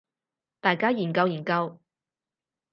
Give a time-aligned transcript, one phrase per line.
[0.61, 1.79] 大家研究研究